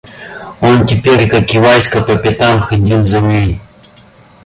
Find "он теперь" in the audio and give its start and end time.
0.61-1.29